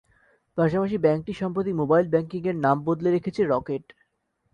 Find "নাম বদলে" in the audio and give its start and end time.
2.65-3.09